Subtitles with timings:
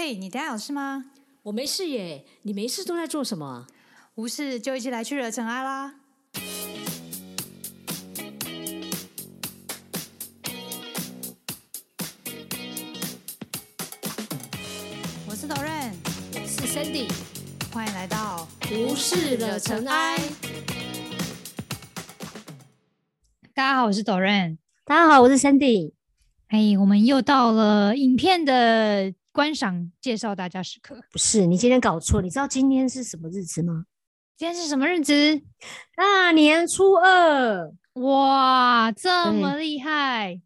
[0.00, 1.06] 嘿，你等下有事吗？
[1.42, 3.66] 我没事耶，你没事都在做什么啊？
[4.14, 5.92] 无事就一起来去惹尘埃啦！
[15.26, 15.90] 我是 Doren，
[16.46, 17.10] 是 Sandy，
[17.72, 20.16] 欢迎来到无事惹尘埃。
[23.52, 24.58] 大家好，我是 Doren。
[24.84, 25.90] 大家好，我是 Sandy。
[26.50, 31.00] 哎，我们又到了影片的观赏介绍大家时刻。
[31.12, 33.84] 不是，你今天搞错，你知道今天是什么日子吗？
[34.36, 35.40] 今天是什么日子？
[35.94, 40.40] 大年初二，哇，这么厉害！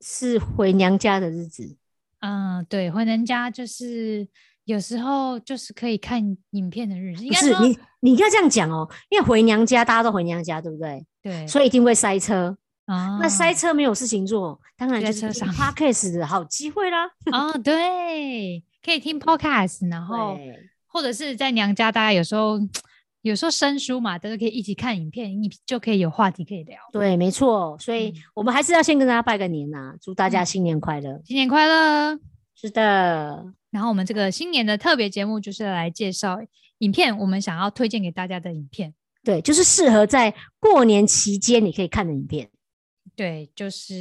[0.00, 1.76] 是回娘家的日子。
[2.20, 4.28] 嗯，对，回娘家就是
[4.66, 7.24] 有时候就是可以看影片的日子。
[7.24, 11.04] 应不是你，你要这样讲哦，因为回娘家大家都回娘家，对不对？
[11.20, 12.56] 对，所以一定会塞车。
[12.88, 17.04] 啊，那塞车没有事情做，当然就是听 podcast 的好机会啦。
[17.30, 20.38] 哦，对，可以听 podcast，然后
[20.86, 22.58] 或者是在娘家，大家有时候
[23.20, 26.78] 有时候生疏嘛，都是可以一起看影片，你就可以有话题可以聊。
[26.90, 31.20] 对，没错，所以嗯我们还是要先跟大家拜个年呐、祝大家新年快乐。
[31.26, 32.18] 新年快乐！
[32.56, 36.38] 是的，然后我们这个新年的特别节目就是来介绍
[36.78, 38.94] 影片，我们想要推荐给大家的影片。
[39.22, 42.48] 对，就是适合在过年期间你可以看的影片。
[43.18, 43.92] 对，就是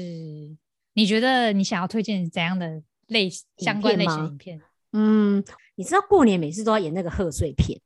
[0.93, 4.61] 你觉得你想要推荐怎样的类相关类型影片？
[4.93, 7.81] 嗯，你知道过年每次都要演那个贺岁片，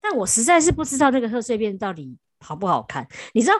[0.00, 3.06] 但我实在是不知道那个贺岁片到底好不好看。
[3.34, 3.54] 你知道，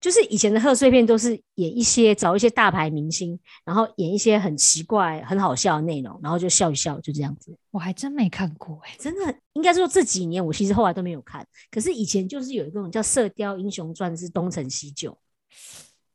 [0.00, 7.56] 就是以前的贺岁片都是演一些找一些大牌明星，然后演一些很奇怪、很好笑的内容，然后就笑一笑，就这样子。
[7.70, 15.16] 我还真没看过哎、真的应该说这几年我其实后来都没有看，可是以前就是有一种叫《射雕英雄传》是东成西就，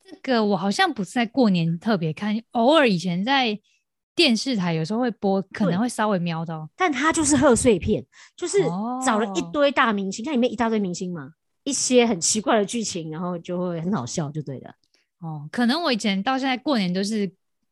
[0.09, 3.59] 这个我好像不是在过年特别看，偶尔以前在
[4.15, 6.69] 电视台有时候会播，可能会稍微瞄到。
[6.77, 8.03] 但它就是贺岁片，
[8.35, 8.59] 就是
[9.05, 11.31] 找了一哦堆大明星，看里面一大堆明星嘛，
[11.65, 14.71] 一些很奇怪的剧情，然后就会很好笑，就对了。
[15.19, 17.29] 哦，可能我以前到现在过年都是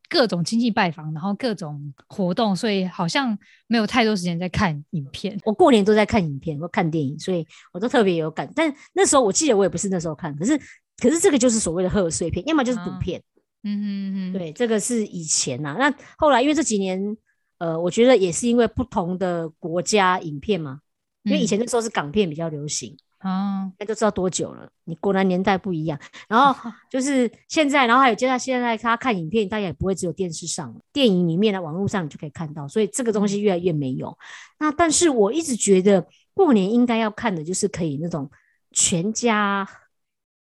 [0.09, 3.38] 各种亲戚拜访，然后各种活动，所以好像
[3.68, 5.40] 没有太多时间在看影片。
[5.45, 8.51] 我过年都在看影片或看电影，所以我都特别有感。
[8.53, 10.59] 但那时候我记得我也不是那时候看，可是
[11.01, 13.22] 可是这个就是所谓的贺岁片，要么就是赌啊片。
[13.67, 17.17] 嗯嗯嗯，对，这个是以前呐、那后来因为这几年，
[17.57, 20.79] 呃，我觉得也是因为不同的国家影片嘛，
[21.23, 24.69] 因为以嗯前那时候是港片比较流行，哦，那就知道多久了。
[24.83, 26.00] 你果然年代不一样。
[26.29, 26.53] 然后
[26.91, 34.16] 就是现在，然后还有接下现在他看影片，大家也不会只有电视上了，电影里面的网络上你就可以看到，所以这个东西越来越没有。
[34.59, 38.29] 那但是我一直觉得过年应该要看的就是可以那种
[38.72, 39.67] 全家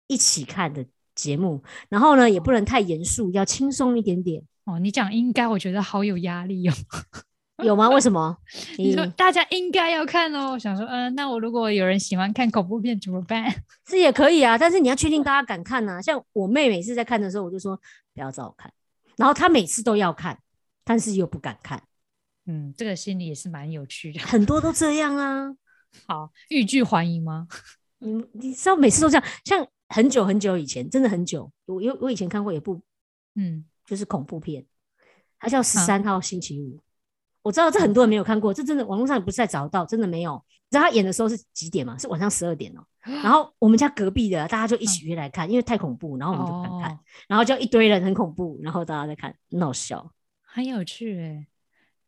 [0.07, 4.43] 一起看的节目，然后呢也不能太严肃，要轻松一点点。
[4.65, 6.73] 哦，你讲应该，我觉得好有压力哦。
[7.63, 7.89] 有吗？
[7.91, 8.37] 为什么？
[8.77, 13.51] 你说大家应该要看哦，我想说，嗯、那我如果有人喜欢看恐怖片怎么办？
[13.85, 17.79] 这也可以啊，但是你要确定大家敢看呐、像我妹每次在看的时候，我就说
[18.13, 18.71] 不要找我看，
[19.15, 20.37] 然后她每次都要看，
[20.83, 21.81] 但是又不敢看，
[22.45, 24.19] 嗯，这个心理也是蛮有趣的。
[24.19, 25.47] 很多都这样啊。
[26.05, 27.47] 好，欲拒还迎吗？
[27.99, 32.81] 你你知道每次都这样，像很久很久以前，真的很久，我有我以前看过一部
[33.35, 34.65] 嗯，就是恐怖片，
[35.39, 36.77] 它叫《十啊三号星期五》。
[37.43, 40.33] 我知道这很多人没有看过，这真的网络上也不是在找得到，真的没有。
[40.69, 41.97] 你知道他演的时候是几点吗？
[41.97, 42.83] 是晚上十二点哦、
[43.23, 46.99] 然后我们家隔壁的大家就一起约来看，因为太恐怖，然后我们就不敢看，嗯哦
[47.29, 50.11] 然后就一堆人很恐怖，然后大家在看，很好笑。
[50.41, 51.47] 很有趣哎，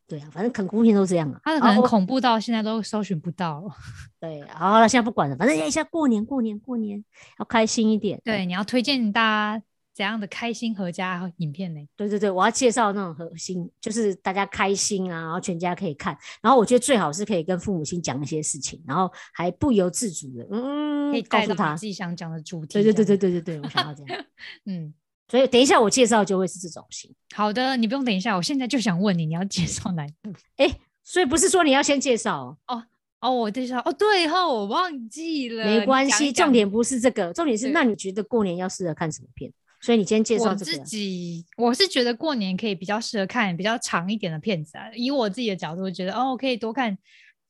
[0.10, 1.40] 对啊，反正恐怖片都这样啊。
[1.44, 3.70] 他的可能恐怖到现在都搜寻不到了。
[4.20, 7.06] 对，好了，现在不管了，反正一下过年过年过年
[7.38, 8.20] 要开心一点。
[8.26, 11.80] 对，你要推荐大家怎样的开心合家影片呢？
[11.96, 16.18] 对对对，我要介绍那种核心，就是大家开心啊，然后全家可以看。
[16.42, 21.86] 然后我觉得最好是可以跟父母亲讲一些事情，然后还不由自主的，嗯可以，告诉他自。
[21.86, 22.74] 己想讲的主题。
[22.74, 24.26] 对对对对对对对，我想要这样。
[24.66, 24.94] 嗯，
[25.30, 27.14] 所以等一下我介绍就会是这种型。
[27.36, 30.34] 好的，你不用等一下，我现在就想问你，你要介绍哪一部？
[30.58, 30.70] 哎，
[31.04, 32.84] 所以不是说你要先介绍哦，
[33.22, 39.52] 哦，我介绍哦，对哈，我忘记了，没关系，重点不是这个，重点是那你觉得过年要适合看什么片？
[39.82, 40.78] 所以你今天介绍我自。
[40.80, 44.92] 己我是觉得过年可以比较适合看比较长一点的片子啊。
[44.94, 46.98] 以我自己的角度，我觉得哦，可以多看，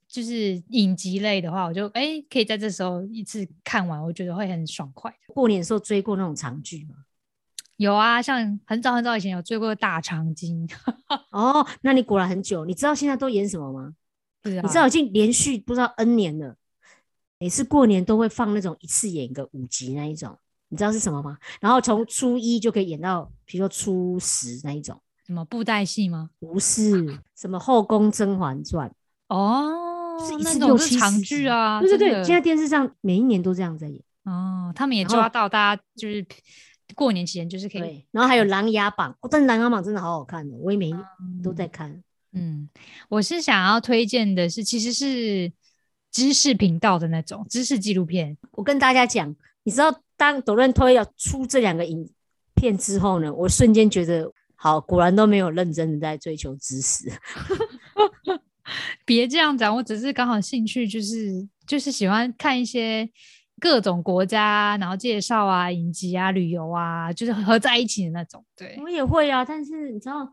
[0.07, 5.11] 就是影集类的话，我就哎可以在这时候一次看完，我觉得会很爽快。
[5.33, 6.95] 过年的时候追过那种长剧吗？
[7.79, 10.67] 有啊，像很早很早以前有追过《大长今
[11.31, 12.65] 》，哦，那你果然很久。
[12.65, 13.93] 你知道现在都演什么吗？
[14.43, 16.57] 是啊你知道已经连续不知道 N 年了，
[17.39, 20.37] 每次过年都会放那种一次演个五集那一种，
[20.67, 21.37] 你知道是什么吗？
[21.61, 26.31] 然后从初一就可以演到，比如说初十那一种，什么布袋戏吗？
[26.37, 28.89] 不是什么《后宫甄嬛传》
[29.33, 34.01] 哦，是一那种是次六七长剧啊，对对对，现在电视上每一年都这样在演。
[34.25, 36.23] 哦，他们也抓到大家就是
[36.95, 40.95] 过年期间就是可以对，然后还有《琅琊榜》，哦，但是《琅琊榜》真的好好看的，我也每一
[41.43, 42.03] 都在看。
[42.33, 42.69] 嗯，
[43.09, 45.51] 我是想要推荐的是，其实是
[46.11, 48.37] 知识频道的那种知识纪录片。
[48.51, 52.09] 我跟大家讲，你知道当抖论推要出这两个影
[52.53, 57.11] 片之后呢，我瞬间觉得，好，果然都没有认真的在追求知识。
[59.05, 63.09] 别这样讲，我只是刚好兴趣就是就是喜欢看一些
[63.59, 68.43] 各种国家，然后介绍啊、影集啊、旅游啊，就是合在一起的那种。
[68.55, 70.27] 对，我也会啊，但是你知道，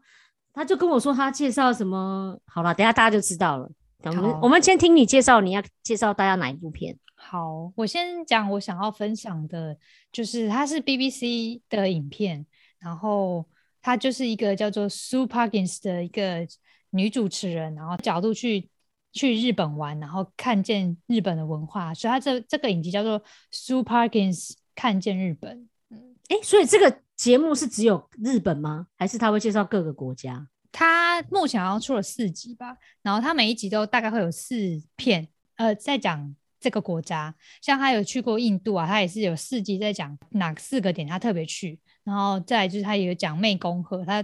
[0.53, 3.71] 他就跟我说他介绍什么，好了，等下大家就知道了。
[4.05, 6.97] 我们我们先听你介绍，你要介绍大家哪一部片？
[7.17, 9.77] 好，我先讲我想要分享的，
[10.13, 12.47] 就是它是 BBC 的影片，
[12.79, 13.45] 然后
[13.83, 16.47] 它就是一个叫做 Sue Parkins 的一个
[16.91, 18.69] 女主持人，然后角度去
[19.17, 23.21] 去日本玩，然后看见日本的文化，所以他这这个影集叫做
[23.51, 25.69] Sue Parkins 看见日本。
[26.29, 28.89] 哎，所以这个节目是只有日本吗？
[28.99, 30.47] 还是他会介绍各个国家？
[30.71, 34.55] 他目前好像出了四集吧，然后他每一集都大概会有四
[34.97, 37.35] 片，呃，在讲这个国家。
[37.63, 44.23] 像他有去过印度啊，他也是有四集在讲哪四个点他特别去，然后再来就是他也有讲湄公河，他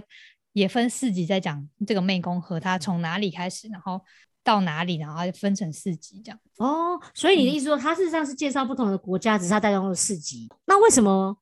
[0.51, 3.99] 也分四集在讲这个湄公河，他从哪里开始，然后
[4.43, 6.39] 到哪里，然后就分成四级这样。
[6.57, 10.49] 哦，所以你的意思说，它事实上是介绍不同的国家，只是它带动了四级。
[10.65, 11.37] 那为什么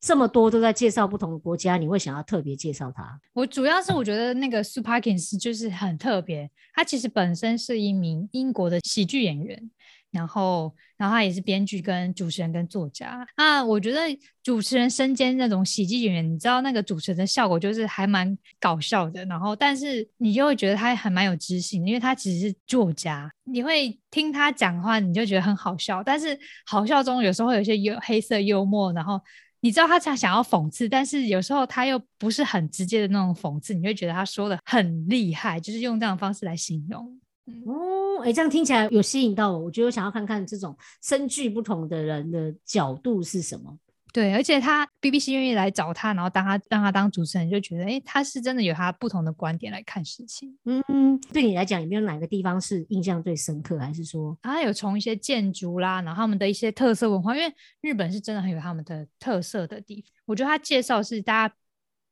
[0.00, 1.76] 这么多都在介绍不同的国家？
[1.76, 3.18] 你会想要特别介绍它？
[3.32, 9.70] 我主要是我觉得那个 Sue Parkins 就是很特别，他其实本身是一名英国的喜剧演员，
[10.14, 13.26] 然后然后他也是编剧跟主持人跟作家。
[13.36, 14.00] 那我觉得
[14.42, 29.20] 主持人身兼那种喜剧演员，你知道那个主持人的效果就是还蛮搞笑的，然后但是你就会觉得他还蛮有知性，因为他其实是作家，你会听他讲话，你就觉得很好笑，但是好笑中有时候会有一些幽黑色幽默，然后。
[29.60, 37.18] 你知道他想想要讽刺，但是有时候他又不是很直接的那种讽刺，你会觉得他说的很厉害，就是用这样方式来形容。
[37.66, 43.78] 哦，哎，这样听起来有吸引到我，我觉得我想要看看这种身具不同的人的角度是什么。
[44.12, 50.56] 对，而且他 BBC 愿意来找他，然后当他让他当主持人，就觉得哎，他是真的有他不同的观点来看事情。
[50.64, 60.04] 嗯，对你来讲，有没有哪个地方是印象最深刻，还是说他有从一些建筑啦，然后他们的一些特色文化，因为日本是真的很有他们的特色的地方。
[60.26, 61.54] 我觉得他介绍是大家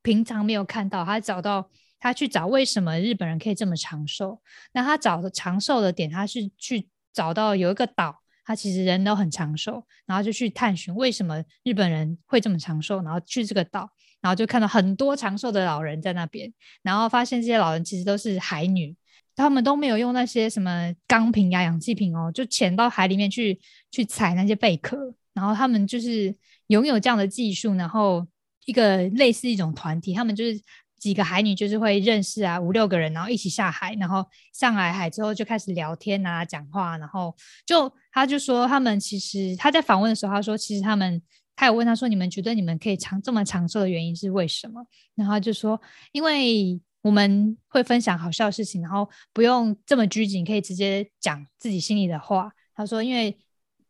[0.02, 1.70] 平常没有看到，他找到
[2.02, 4.43] 他去找为什么日本人可以这么长寿。
[4.72, 8.19] 那他找的长寿的点，他是去找到有一个岛。
[8.44, 13.88] 他其实人都很长寿，然后就去探寻为什么日本人会这么长寿，然后去这个岛，
[14.20, 16.52] 然后就看到很多长寿的老人在那边，
[16.82, 18.96] 然后发现这些老人其实都是海女，
[19.37, 23.60] 他们都没有用那些什么钢瓶呀、氧气瓶哦，就潜到海里面去
[23.93, 26.34] 去采那些贝壳，然后他们就是
[26.66, 28.26] 拥有这样的技术，然后
[28.64, 30.60] 一个类似一种团体，他们就是。
[31.02, 37.34] 几个海女就是会认识啊，五六个人，然后一起下海，然后上来海之后就开始聊天啊，讲话，然后
[37.66, 41.20] 就他就说他们其实他在访问的时候，他说其实他们
[41.56, 44.87] 他有问他说你们觉得你们可以长这么长寿的原因是为什么？
[45.16, 45.81] 然后就说
[46.12, 52.53] 因为我们会分享好笑的事情，然后不用这么拘谨，可以直接讲自己心里的话。
[52.76, 53.36] 他说因为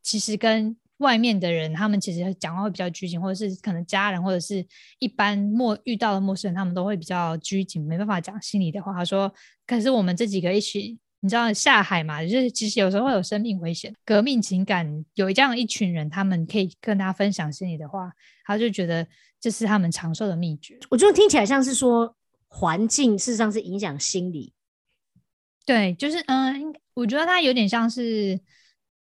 [0.01, 4.65] 其实跟外面的人，他们其实讲话会比较拘谨，或者是可能家人或者是
[4.99, 8.93] 一般陌遇到的陌生人，他们都会比较拘谨，没办法讲心里的话。
[8.93, 9.33] 他说
[9.67, 12.23] ：“可是我们这几个一起，你知道下海嘛？
[12.23, 18.11] 就是其实有时候会有生命危险，革命情感有这样一群人，他们可以跟他分享心里的话，
[18.45, 19.05] 他就觉得
[19.41, 20.77] 这是他们长寿的秘诀。
[20.89, 22.15] 我觉得听起来像是说
[22.47, 24.53] 环境事实上是影响心理。
[25.65, 28.39] 对，就是嗯，我觉得他有点像是。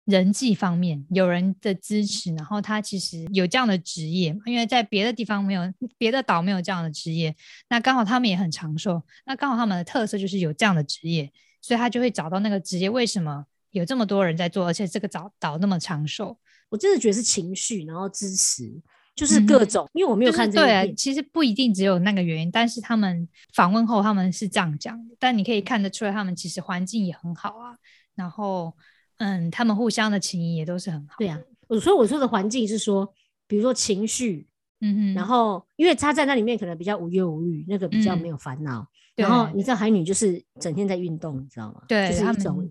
[0.04, 5.62] 人际方面有人的支持，然后他其实有这样的职业，因为在别的地方没有，
[5.96, 7.32] 别的岛没有这样的职业，
[7.68, 11.30] 那刚好他们也很长寿，那刚好他们的特色就是有这样的职业，
[11.60, 16.36] 所以他就会找到那个职业，为什么有这么多人在做，而且这个岛岛那么长寿？
[16.68, 18.68] 我真的觉得是情绪，然后支持，
[19.14, 27.76] 就是各种，因为我没有看这个对，其实不一定只有那个原因，但是他们访问后他们是这样讲的，但你可以看得出来，他们其实环境也很好啊，
[28.16, 28.76] 然后。
[29.22, 31.14] 嗯，他们互相的情谊也都是很好。
[31.18, 31.38] 对啊，
[31.68, 33.08] 我说我说的环境是说，
[33.46, 34.48] 比如说情绪，
[34.80, 38.86] 嗯哼，然后因为他在那里面可能比较无忧无虑，那个比较没有烦恼。
[39.14, 41.82] 然后你知道海女就是整天在运动，你知道吗？
[41.86, 42.70] 对，就是一种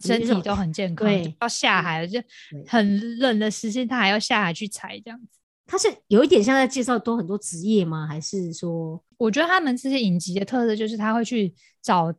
[0.00, 1.06] 身体都很健康。
[1.06, 2.22] 对，要下海就
[2.66, 5.38] 很冷的时间，他还要下海去采这样子。
[5.66, 8.06] 他是有一点像在介绍多很多职业吗？
[8.06, 12.14] 还是说，我觉得他们这些影集的特色就是他会去找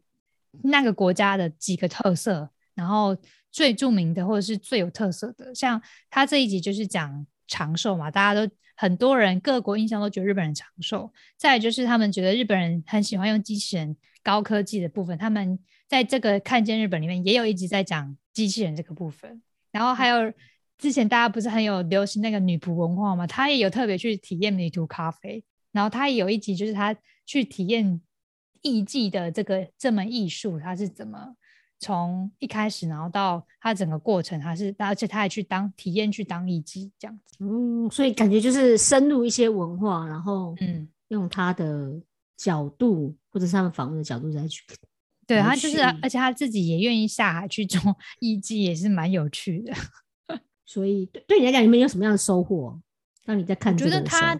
[0.63, 3.15] 那个国家的几个特色，然后
[3.51, 19.41] 最著名的或者是最有特色的，像他这一集就是讲长寿嘛，大家都很多人各国印象都觉得日本人长寿，再就是他们觉得日本人很喜欢用机器人高科技的部分，他们在这个看见日本里面也有一集在讲机器人这个部分，
[19.72, 20.32] 然后还有
[20.77, 28.00] 之前大家不是很有流行那个女仆文化嘛，他也有特别去体验女仆咖啡，然后他也有一集就是他去体验
[28.62, 31.36] 艺伎的这个这门艺术，他是怎么
[31.79, 40.88] 从一开始，然后到他整个过程，他是而且他还去当体验去当艺伎这样子，嗯，所以感觉就是深入一些文化，然后嗯。
[41.09, 42.00] 用他的
[42.38, 44.62] 角度或者是他们访问的角度再去，
[45.25, 47.81] 对他就是，而且他自己也愿意下海去做
[48.21, 49.74] 艺伎，也是蛮有趣的。
[50.67, 52.79] 所以对对你来讲，你们有什么样的收获？
[53.25, 54.39] 当你在看我觉得他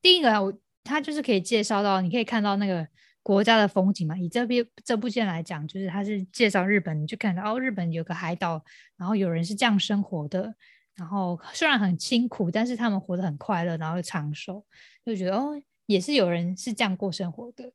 [0.00, 2.88] 第一个啊，我他就是可以介绍到，你可以看到那个
[3.28, 4.16] 国家的风景嘛。
[4.16, 8.64] 以这边这部片来讲，就是他是介绍日本，你就看到哦，日本有个海岛，
[8.96, 10.54] 然后有人是这样生活的，
[10.94, 14.64] 然后虽然很辛苦，但是他们活得很快乐，然后又长寿，
[15.04, 17.70] 就觉得哦，也是有人是这样过生活的。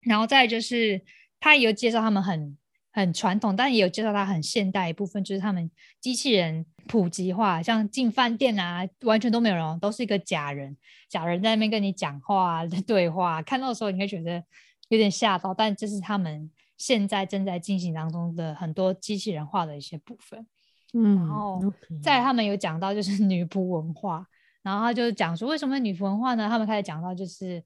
[0.00, 1.02] 然后再就是
[1.38, 2.56] 他也有介绍他们很
[2.96, 10.74] 很传统，但也有介绍它很现代一部分，就是他们机器人普及化，像进饭店啊，完全都没有人，都是一个假人，
[11.06, 14.42] 假人在那边跟你讲话 对话，看到的时候你会觉得
[14.88, 20.46] 有点吓到，但这是他们现在正在进行当中的很多机器人化的一些部分。
[20.94, 21.62] 嗯，然后
[22.02, 24.26] 在他们有讲到就是女仆文化，
[24.62, 26.48] 然后他就讲说为什么女仆文化呢？
[26.48, 27.62] 他们开始讲到就是，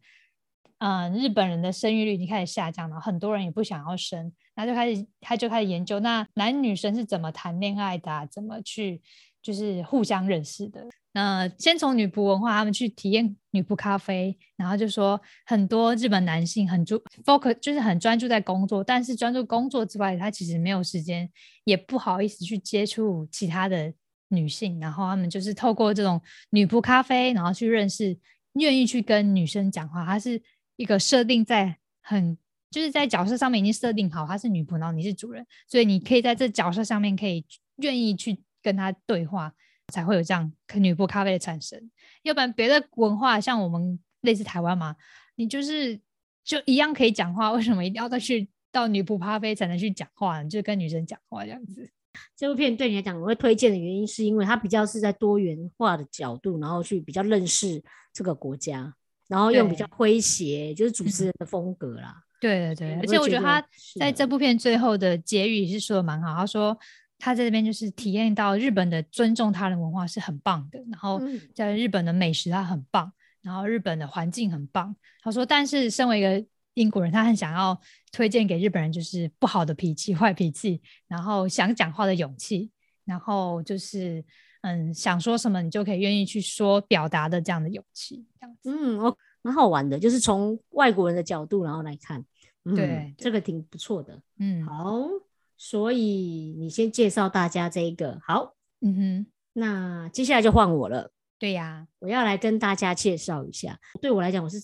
[0.80, 9.00] 嗯、日本人的生育率已经开始下降了，很多人也不想要生，然后就开始他就开始研究那男女生是怎么谈恋爱的、怎么去
[9.42, 10.84] 就是互相认识的。
[11.12, 21.28] 那先从女仆文化，他们去体验女仆咖啡，然后就说很多日本男性很注 focus，就是很专注在工作，但是专注工作之外，他其实没有时间，
[21.64, 23.92] 也不好意思去接触其他的
[24.28, 26.20] 女性，然后他们就是透过这种
[26.50, 28.16] 女仆咖啡，然后去认识，
[28.52, 30.40] 愿意去跟女生讲话，他是
[30.80, 32.38] 一个设定在很。
[32.70, 37.44] 就是在角色上面已经设定好，她是女仆，然后你是主人，所以你可以在这角色上面可以
[37.78, 39.52] 愿意去跟她对话，
[39.88, 41.90] 才会有这样女仆咖啡的产生。
[42.22, 44.94] 要不然别的文化像我们类似台湾嘛，
[45.34, 46.00] 你就是
[46.44, 50.48] 就一样可以讲话，为什么一定要再去到女仆咖啡才能去讲话呢？
[50.48, 51.90] 就跟女生讲话这样子。
[52.36, 57.82] 这部片对你来讲，我会推荐的原因是因为它比较是在多元化的角度，然后去比较认识
[58.12, 58.94] 这个国家，
[59.30, 62.20] 然后用比较诙谐，就是主持人的风格啦。
[62.40, 63.64] 对对对，而且我觉得他
[63.98, 66.76] 在这部片最后的结语是说的蛮好，他说
[67.16, 74.96] 他在这边就是体验到日本的尊重他人文化是很棒的，然后嗯在日本的美食他很棒，然后日本的环境很棒。
[75.22, 76.44] 他说，但是身为一个
[76.74, 77.78] 英国人，他很想要
[78.10, 82.70] 推荐给日本人就是不好的脾气、坏脾气，然后想讲话的勇气，
[83.04, 84.24] 然后就是
[84.62, 88.70] 嗯想说什么你就可以愿意去说表达的这样的勇气，这样子。
[88.70, 92.24] 嗯，哦，蛮好玩的，就是从外国人的角度然后来看，
[92.64, 94.20] 嗯、对这个挺不错的。
[94.38, 95.08] 嗯好，
[95.56, 101.10] 所以你先介绍大家这一个，好，嗯哼，那接下来就换我了。
[101.38, 104.62] 对呀，我要来跟大家介绍一下，对我来讲，我是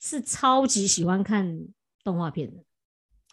[0.00, 1.68] 是超级喜欢看
[2.02, 2.64] 动画片的。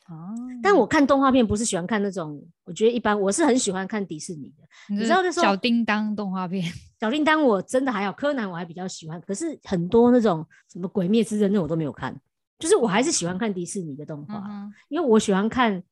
[0.09, 0.33] 哦，
[0.63, 4.63] 但我看动画片不是喜欢看那种，我觉得一般，我是很喜欢看迪士尼的。
[4.89, 6.63] 你知道那时候小叮当动画片，
[6.99, 12.17] 小叮当我真的还好，柯南我还比较喜欢，可是很多那种什么鬼灭之刃那我都没有看，
[12.57, 15.83] 就是我还是喜欢看迪士尼的动画，嗯，因为我喜欢看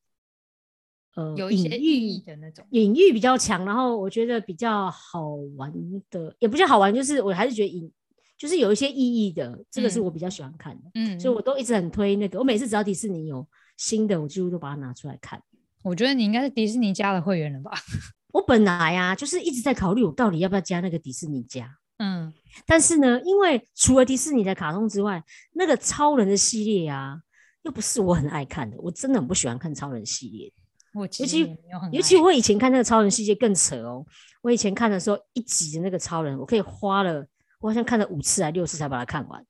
[1.16, 2.66] 呃有一些寓意喻的那种。
[2.70, 5.74] 隐喻比较强，然后我觉得比较好玩
[6.10, 7.92] 的，也不叫好玩，就是我还是觉得隐
[8.38, 13.46] 就是有一些意义的，这个是嗯我比较喜欢看的，嗯，所以我都一直很推那个，我每次只要迪士尼有
[13.77, 15.41] 新的，我几乎都把它拿出来看。
[15.82, 17.72] 我觉得你应该是迪士尼家的会员了吧？
[18.34, 22.34] 我本来啊，就是一直在考虑我到底要不要加那个迪士尼加，嗯，
[22.65, 27.22] 但是呢，因为除了迪士尼的卡通之外，那个超人的系列啊，
[27.63, 30.51] 又不是我很爱看的，我真的很不喜欢看超人系列。
[30.94, 31.58] 我其实其
[31.91, 34.05] 尤其我以前看那个超人系列更扯哦，
[34.41, 37.25] 我以前看的时候，一集的那个超人，我可以花了，
[37.60, 39.46] 我好像看了五次还六次才把它看完，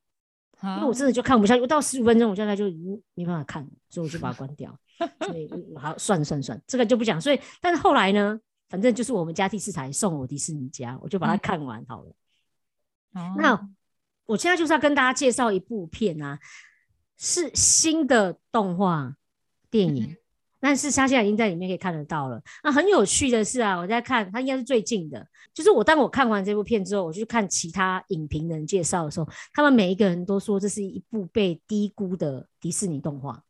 [0.64, 4.78] 因为我真的就看不下去，我到十五分钟我现在就已经没办法看了，所以我就把它关掉。
[5.28, 7.20] 所以嗯好，算了算了算了，这个就不讲。
[7.20, 12.10] 所以，但是后来呢，反正就是我们家第四台送我迪士尼家，我就把它嗯看完好了。
[13.14, 13.70] 哦那
[14.26, 16.40] 我现在就是要跟大家介绍一部片啊，
[17.18, 19.16] 是新的动画
[19.70, 20.18] 电影，嗯
[20.60, 22.42] 但是他现在已经在里面可以看得到了。
[22.64, 33.44] 那很有趣的是啊，我在看，他应该是最近的，就是我当我看完这部片之后，我就去看其他影评人介绍的时候，他们每一个人都说这是一部被低估的迪士尼动画，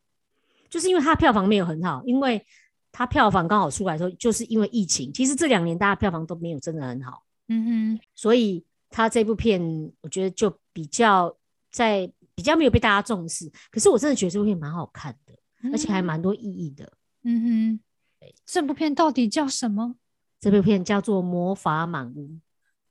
[0.70, 2.46] 就是因为它票房没有很好，因为
[2.92, 9.62] 它票房刚好出来的时候，就是因为疫情，其实这两年大家票房都没有真的很好，嗯哼，所以他这部片
[10.02, 11.36] 我觉得就比较
[11.72, 13.52] 在比较没有被大家重视。
[13.70, 15.34] 可是我真的觉得这部片蛮好看的，
[15.72, 16.92] 而且还蛮多意义的。
[17.24, 17.80] 嗯
[18.20, 19.96] 哼，这部片到底叫什么？
[20.40, 22.28] 这部片叫做《魔法满屋》。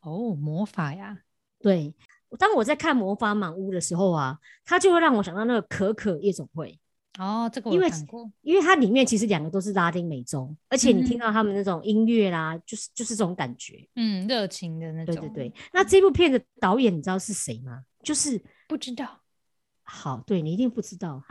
[0.00, 1.18] 哦，魔法呀！
[1.60, 1.94] 对，
[2.38, 6.78] 当我在看《魔法满屋》的时候啊，它就会让我想到那个可可夜总会。
[7.18, 8.30] 哦，这个因为我看过。
[8.42, 13.88] 因为它里面其实两个都是拉丁美洲，而且你听嗯到他们那种音乐啦，就是就是这种感觉。
[13.94, 15.14] 嗯，热情的那种。
[15.14, 17.84] 对对对，，那这部片的导演你知道是谁吗？
[18.02, 19.20] 就是不知道，
[19.84, 21.22] 好，对你一定不知道。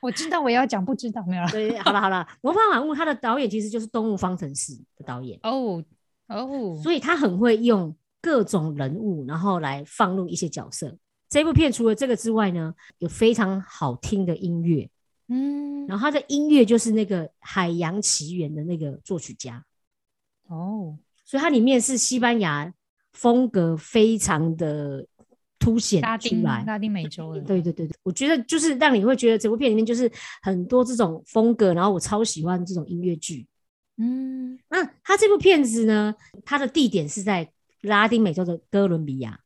[0.00, 1.48] 我知道我要讲不知道没有了。
[1.50, 5.82] 对，好了好了，《魔法满屋》它的导演其实就是《动物方程式》的导演，哦
[6.28, 10.96] 哦，所以他很会用各种人物，然后来放入一些角色。
[11.28, 14.88] 这部片除了这个之外呢，有非常好听的音乐，
[15.28, 19.64] 嗯，然后它的音乐就是那个《海洋奇缘》的那个作曲家，
[20.48, 22.72] 哦，所以它里面是西班牙
[23.12, 25.06] 风格非常的
[25.62, 26.64] 凸显出来。
[26.66, 27.40] 拉丁美洲的。
[27.42, 30.10] 对对对对，我觉得就是让你会觉得整部片里面就是
[30.42, 33.46] 很多这种风格，然后我超喜欢这种音乐剧。
[33.98, 36.14] 嗯，那他这部片子呢，
[36.44, 37.48] 它的地点是在
[37.82, 39.38] 拉丁美洲的哥伦比亚，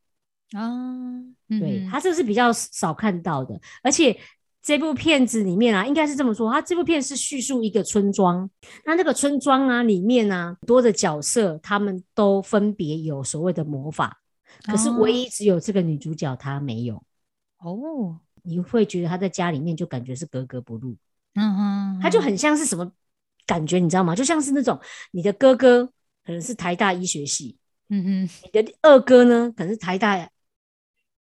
[0.52, 4.16] 啊，对，嗯它这个是比较少看到的，而且
[4.62, 8.48] 这部片子里面啊，应该是这么说，它这部片是叙述一个村庄，
[8.84, 14.20] 那那个村庄啊里面啊，多的角色他们都分别有所谓的魔法，
[14.64, 17.02] 可是唯一只有这个女主角她没有，
[17.58, 20.96] 哦，你会觉得她在家里面就感觉是格格不入，
[21.34, 22.90] 嗯哼，她就很像是什么
[23.46, 24.14] 感觉，你知道吗？
[24.14, 24.78] 就像是那种
[25.12, 25.86] 你的哥哥
[26.24, 27.56] 可能是台大医学系，
[27.88, 30.28] 嗯哼，你的二哥呢可能是台大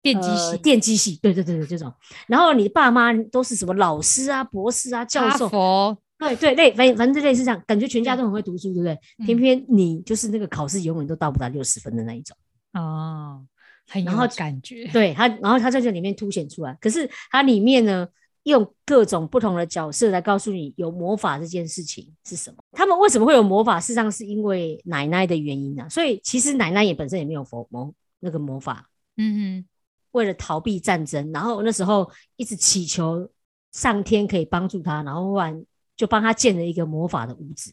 [0.00, 1.92] 电机呃系、电机系，对对对对，这种。
[2.26, 8.92] 然后你爸妈都是什么老师啊、博士啊、教授，佛，对对类，反反正就类似这样，感觉全家都很会读书，对不对？
[9.18, 12.36] 嗯偏偏你就是那个考试永远都到不达六十分的那一种。
[12.72, 13.44] 哦，
[13.88, 14.88] 很然后有感觉。
[14.92, 16.76] 对他，然后他在这里面凸显出来。
[16.80, 18.08] 可是它里面呢，
[18.44, 22.56] 用各种不同的角色来告诉你有魔法这件事情是什么。
[22.72, 23.78] 他们为什么会有魔法？
[23.78, 25.88] 事实上是因为奶奶的原因啊。
[25.88, 29.64] 所以其实奶奶也本身也没有佛魔那个魔法，嗯嗯
[30.12, 33.28] 为了逃避战争，然后那时候一直祈求
[33.72, 35.64] 上天可以帮助他，然后忽然
[35.96, 37.72] 就帮他建了一个魔法的屋子，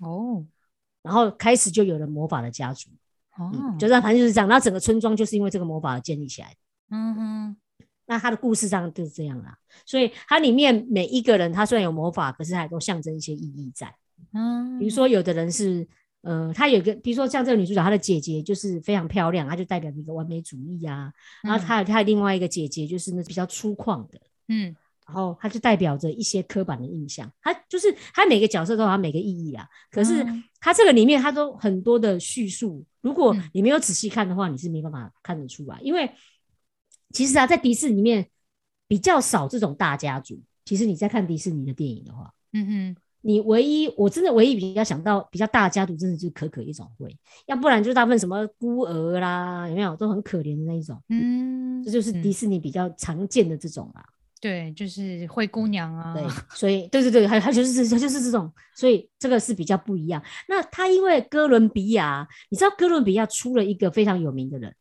[0.00, 0.44] 哦
[1.02, 2.88] 然后开始就有了魔法的家族，
[3.38, 4.48] 哦，嗯，就这样，反正就是这样。
[4.48, 6.56] 然后整个村庄就是因为这个魔法而建立起来的。
[6.90, 7.56] 嗯哼，
[8.06, 13.94] 那他的故事上就是这样啦，所以它里面每一个人他虽然有魔法，可是还都象征一些意义在。
[14.32, 15.86] 嗯，比如说有的人是。
[16.22, 21.12] 呃，他有一个，比如说像这个女主角，她的姐姐就是非常漂亮，她就代表一个完美主义啊。
[21.40, 24.18] 然后她有她有另外一个姐姐，就是那比较粗犷的，
[24.48, 24.74] 嗯
[25.06, 29.68] 然后它就代表着一些刻板的印象，它就是它每个角色都有它每个意义啊。
[29.88, 35.78] 可是嗯它这个里面它都很多的叙述，如果嗯你没有仔细看的话，你是没办法看得出来。
[35.80, 36.10] 因为
[37.12, 38.28] 其实啊，在迪士尼里面
[38.88, 40.42] 比较少这种大家族。
[40.64, 47.16] 其实你在看迪士尼的电影的话，嗯哼，你唯一我真的唯一比较想到比较大家族，真的就是可可夜总会，
[47.46, 51.00] 要不然就是大部分什么孤儿啦，有没有都很可怜的那一种。
[51.08, 54.04] 嗯，这就是迪嗯士尼比较常见的这种啦。
[54.40, 60.22] 对，就是灰姑娘啊， 对，所以对对对，还还就是它就是这种，所以这个是比较不一样。
[60.48, 64.74] 那他因为哥伦比亚，你知道哥伦比亚出了一个非常有名的人，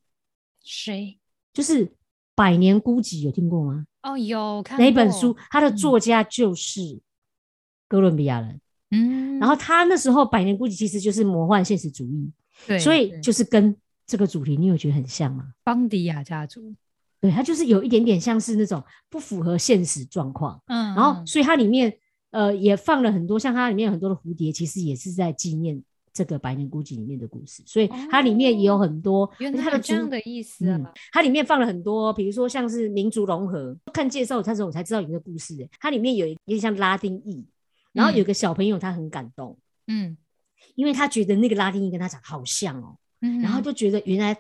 [0.63, 1.18] 谁？
[1.54, 1.88] 就是
[2.36, 3.86] 《百年孤寂》，有听过吗？
[4.04, 7.00] 哦，有看过那一本书，，他的嗯作家就是
[7.88, 8.60] 哥伦比亚人。
[8.91, 12.32] 嗯，然后他那时候《百年孤寂》其实就是魔幻现实主义，
[12.68, 15.54] 对，所以就是跟这个主题，你有觉得很像吗？
[15.63, 16.76] 邦迪亚家族，
[17.26, 20.62] 对，它就是有一点点像是那种不符合现实状况。
[20.68, 21.92] 嗯，然后嗯所以它里面
[22.30, 25.82] 呃也放了很多，像它里面有很多的蝴蝶，其实也是在纪念
[26.14, 33.76] 这个《百年孤寂》里面的故事，所以它里面也有很多，它的主来有这样的意思啊嗯，它里面放了很多，比如说像是民族融合。
[33.92, 37.44] 看介绍它时候我才知道有一个故事，它里面有一个像拉丁裔，
[37.92, 39.58] 然后有嗯个小朋友他很感动，
[39.88, 40.16] 嗯
[40.76, 44.38] 因为他觉得那个拉丁裔跟他长好像哦，嗯，然后就觉得原来。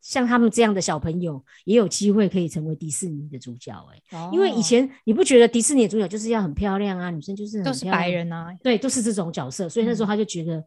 [0.00, 10.64] 像他们这样的小朋友也有机会可以成为迪士尼的主角哎、因为以哦前你不觉得迪士尼的主角就是要很漂亮啊，女生就是很都是白人啊，对，都是这种角色，所以那时候他就觉得，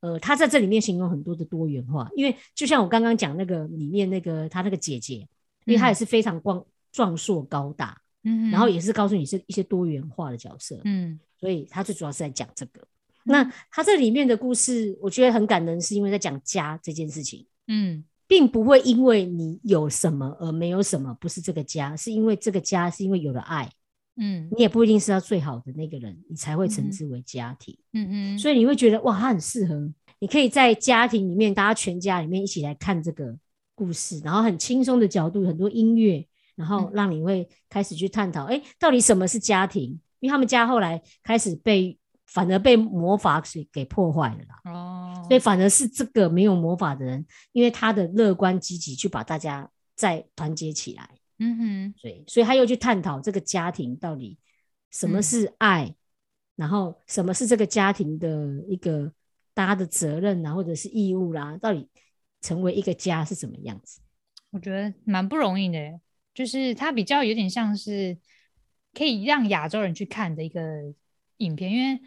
[0.00, 5.26] 呃，他在这里面形容很多的多元化，因为就像我刚刚讲那个里面那个他那个姐姐，
[5.64, 5.94] 因为她也嗯。
[5.94, 11.18] 是非常光壮硕高大，嗯，然后也是告诉你是一些多元化的角色，嗯。
[11.38, 12.80] 所以他最主要是在讲这个。
[13.24, 23.70] 那他这里面的故事，我觉得很感人，是因为在讲家这件事情，嗯并不会因为你有什么而没有什么，不是这个家，是因为这个家是因为有了爱，
[24.16, 27.76] 嗯你也不一定是他最好的那个人，你才会称之为家庭。
[27.92, 33.36] 嗯嗯，所以你会觉得哇，他很适合，你可以在家庭里面，大家全家里面一起来看这个
[33.74, 40.00] 故事，然后很轻松的角度，很多音乐，然后嗯让你会开始去探讨，哎、到底什么是家庭？
[40.20, 51.08] 因为他们家后来开始被反而被魔法给给破坏了啦，哦，所以反而是这个没有魔法的人，因为他的乐观积极去把大家再团结起来，
[51.38, 54.36] 嗯哼，所以所以他又去探讨这个家庭到底
[54.90, 55.94] 什么嗯是爱，
[56.56, 59.12] 然后什么是这个家庭的一个
[59.54, 61.88] 大家的责任啊，或者是义务啦、到底
[62.42, 64.00] 成为一个家是什么样子？
[64.50, 66.00] 我觉得蛮不容易的，
[66.34, 68.18] 就是他比较有点像是
[68.94, 70.60] 可以让亚洲人去看的一个
[71.38, 72.00] 影片，因为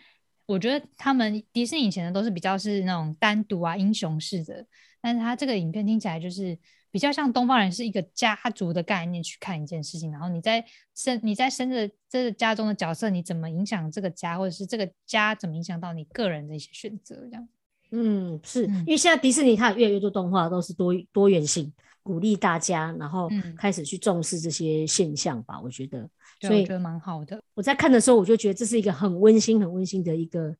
[0.46, 4.66] 我觉得他们迪士尼以前的都是比较是那种单独啊英雄式的，
[5.02, 6.58] 但是他这个影片听起来就是
[6.92, 10.66] 比较像东方人是一个家族的概念去看一件事情，然后你在
[10.96, 17.48] 生你在生的这个家中的角色，你怎么影响这个家，或者是这个家怎么影响到你个人的一些选择，这样。
[17.92, 25.60] 嗯，是嗯因为现在迪士尼它有越来越多动画都是多多元性，鼓励大家，然后嗯开始去重视这些现象吧。
[25.60, 26.10] 我觉得，对，
[26.40, 27.42] 所以我觉得蛮好的。
[27.54, 30.56] 我在看的时候，我就觉得这是一个很温馨、很温馨的一个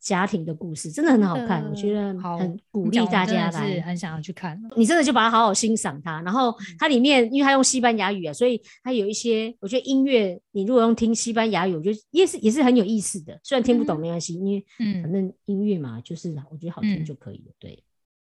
[0.00, 1.64] 家庭的故事，真的很好看。
[1.70, 2.08] 我觉得
[2.38, 3.74] 很鼓励大家来。
[3.74, 4.60] 是很想要去看。
[4.76, 13.40] 你真的就把它好好欣赏它，然后嗯它里面因为它用西班牙语啊，所以它有一些我觉得音乐，你如果用听西班牙语，我觉得也是也是很有意思的。
[13.42, 14.64] 虽然听不懂嗯没关系，因为
[15.02, 17.52] 反嗯，正音乐嘛，就是我觉得好听嗯就可以了。
[17.58, 17.82] 对，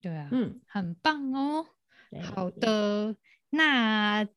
[0.02, 1.66] 对啊，嗯，很棒哦。
[2.22, 3.16] 好的，
[3.50, 4.28] 那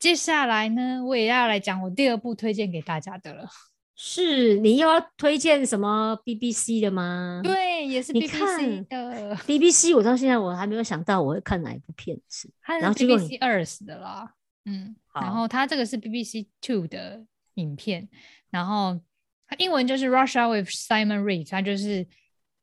[0.00, 3.48] 接下来呢，我也要来讲我第二部推荐给大家的了。
[3.94, 7.42] 是你又要推荐什么 BBC 的吗？
[7.44, 12.50] 对，也是你 BBC 的，，BBC 我到现在我还没有想到我会看哪一部片子。
[12.64, 14.32] 它是 BBC Earth 的啦。
[14.64, 17.22] 嗯，然后它这个是 BBC Two 的
[17.56, 18.08] 影片，
[18.48, 18.98] 然后
[19.46, 22.06] 它英文就是 Russia with Simon Reeve，它就是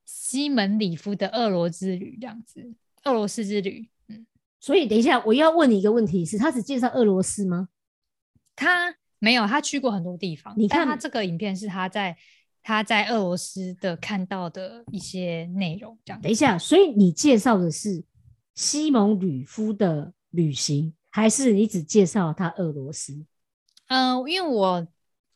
[0.06, 2.73] 西门里夫的俄罗之旅这样子，
[3.04, 3.88] 俄罗斯之旅。
[4.58, 7.70] 嗯，所以等一下我要问你一个问题是，他只介绍俄罗斯吗？
[8.56, 10.54] 他没有，他去过很多地方。
[10.58, 12.17] 你看他这个影片是他在
[12.63, 18.04] 他在俄罗斯的看到的一些内容，这样等一下，所以你介绍的是
[18.56, 23.26] 西蒙吕夫的旅行，还是你只介绍他俄罗斯？
[23.88, 24.88] 嗯、因为我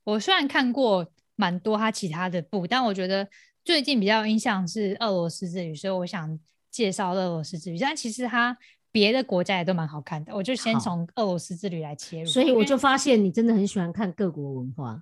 [0.04, 3.28] 我虽然看过蛮多他其他的部，但我觉得
[3.64, 6.38] 最近比较有印象是俄罗斯之旅，所以我想
[6.70, 7.80] 介绍俄罗斯之旅。
[7.80, 8.58] 但其实他
[8.92, 12.26] 别的国家也都蛮好看的，我就先好从俄罗斯之旅来切入。
[12.26, 15.02] 所以我就发现你真的很喜欢看各国文化。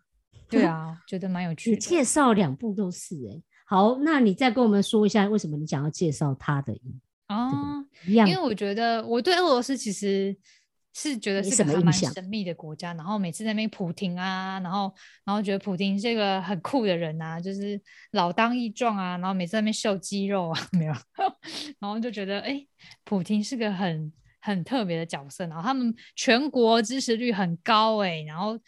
[0.50, 1.76] 对啊， 觉得蛮有趣。
[1.76, 10.36] 介绍两部都是哎、好，那你再跟我们说一下为什么你想要介绍他的影哦，因为我觉得我对俄罗斯其实
[11.02, 17.82] 是觉得是个还蛮神秘的国家，然后每次在那边普廷啊，然后然后觉得普廷是个很酷的人啊，就是
[18.12, 20.94] 老当益壮啊，然后每次在那边秀肌肉啊， 没有，
[21.80, 22.68] 然后就觉得哎、诶
[23.06, 28.60] 普廷是个很很特别的角色，然后他们全国支持率很高哎、然后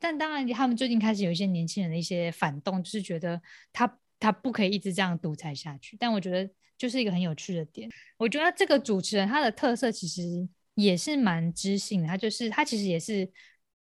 [0.00, 3.40] 但当然他们最近开始有一些年轻人的一些反动，就是觉得
[3.72, 7.88] 他他不可以一直这样独裁下去，但我觉得就是一个很有趣的点。
[8.16, 13.32] 我觉得这个主持人他的特色其实也是蛮知性的，他就是他其实也是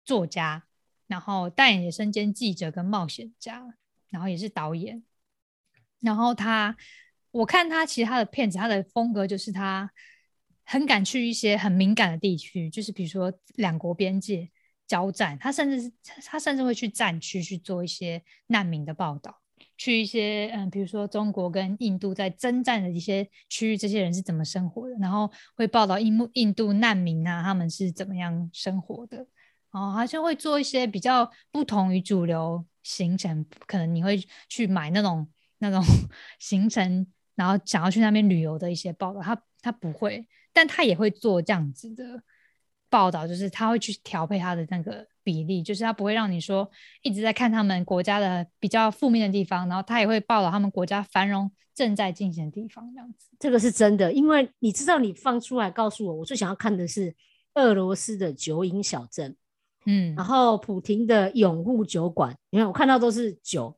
[0.04, 0.64] 作家，
[1.06, 3.62] 然后但也身兼记者跟冒险家，
[4.10, 5.02] 然后也是导演。
[6.00, 6.76] 然后他，
[7.30, 9.90] 我看他其他的片子，他的风格就是他
[10.64, 14.50] 很敢去一些很敏感的地区，就是比如说两国边界
[14.86, 15.92] 交战，他甚至是
[16.26, 19.40] 他甚至会去战区去做一些难民的报道。
[19.76, 29.26] 去一些嗯，比如说中国跟印度在征战的一些区域，这些人是怎么生活的，然后会报道印度印度难民啊，他们是怎么样生活的，
[29.72, 35.82] 然后他就会做一些比较不同于主流行程，可能你会去买那种那种
[36.38, 42.22] 行程，然后想要去那边旅游的一些报道，他他不会，但他也会做这样子的
[42.94, 46.70] 报道，就是他会去调配他的那个比例，就是他不会让你说
[47.02, 53.30] 一直在看他们国家的比较负面的地方，然后他也会报道他们国家繁荣正在进行的地方，这样子。
[53.40, 57.12] 这个是真的，因为你知道，你放出来告诉我，我最想要看的是
[57.54, 59.34] 俄罗斯的酒瘾小镇，
[59.86, 62.32] 嗯然，后普廷的永护酒馆。
[62.50, 63.76] 你看，我看到都是酒，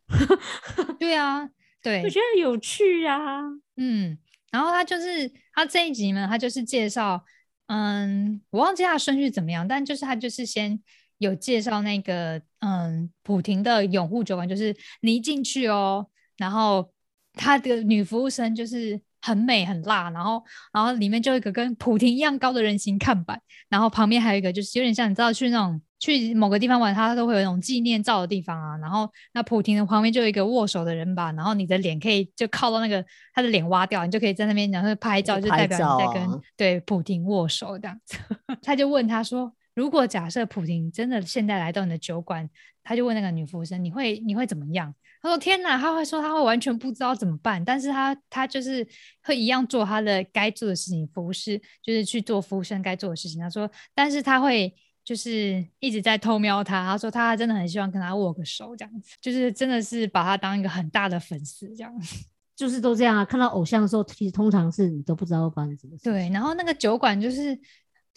[1.01, 1.49] 对啊，
[1.83, 3.41] 对，我觉得有趣啊。
[3.77, 4.19] 嗯，
[4.51, 7.25] 然后他就是他这一集呢，他就是介绍，
[7.67, 10.81] 嗯，我忘记他顺序怎么样，但就是他就是先
[11.19, 16.93] 有介绍那个嗯普婷的永护酒馆，就是你一进去哦，然后
[17.33, 33.05] 他的女服务生就是很美很辣，然后然后里面就有一个跟普婷一样高的人形看板，然后旁边还有一个就是有点像你知道去那种去某个地方玩，他都会有一种纪念照的地方啊，然后那普廷的旁边就有一个握手的人吧，然后你的脸可以就靠到那个
[33.35, 38.19] 他的脸挖掉，你就可以在那边然后拍照，就代表你在跟对普廷握手这样子。
[38.63, 39.53] 他就问他说。
[39.77, 42.49] 如果假设普廷真的现在来到你的酒馆，
[42.83, 48.89] 他就问那个女服务生：“你会你会怎么样？”他说：“天哪！”他会说他会完全不知道怎么办，但是他他就是
[49.23, 53.39] 会一样做他的该做的事情，服侍就是去做服务生该做的事情。
[53.39, 54.75] 他说：“但是他会
[55.07, 61.90] 就是一直在偷瞄他。”他说：“他真的很希望跟他握个手，这样子，就是真的是把他当一个很大的粉丝，这样
[62.55, 63.25] 就是都这样啊。
[63.25, 66.03] 看到偶像的时候，其实通常是你都不知道发生什么事。
[66.05, 67.59] 对，然后那个酒馆就是。